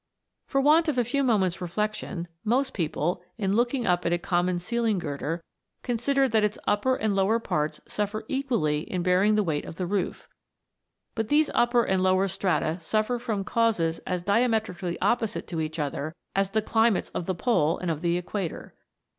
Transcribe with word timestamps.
For 0.47 0.59
want 0.59 0.87
of 0.89 0.97
a 0.97 1.03
few 1.03 1.23
moments' 1.23 1.61
reflection 1.61 2.27
most 2.43 2.73
people, 2.73 3.21
in 3.37 3.55
looking 3.55 3.85
up 3.85 4.03
at 4.03 4.11
a 4.11 4.17
common 4.17 4.57
ceiling 4.57 4.97
girder, 4.97 5.43
consider 5.83 6.27
that 6.27 6.43
its 6.43 6.57
upper 6.65 6.95
and 6.95 7.15
lower 7.15 7.37
parts 7.37 7.81
suffer 7.87 8.23
equally 8.27 8.79
in 8.79 9.03
bearing 9.03 9.35
the 9.35 9.43
weight 9.43 9.63
of 9.63 9.75
the 9.75 9.85
roof; 9.85 10.27
but 11.13 11.27
these 11.27 11.51
upper 11.53 11.83
and 11.83 12.01
lower 12.01 12.27
strata 12.27 12.79
suffer 12.81 13.19
from 13.19 13.43
causes 13.43 13.99
as 14.07 14.23
diametrically 14.23 14.99
opposite 15.01 15.45
to 15.49 15.61
each 15.61 15.77
other 15.77 16.15
as 16.35 16.49
the 16.49 16.63
climates 16.63 17.09
of 17.09 17.27
the 17.27 17.35
pole 17.35 17.77
and 17.77 17.91
of 17.91 18.01
the 18.01 18.17
equator. 18.17 18.73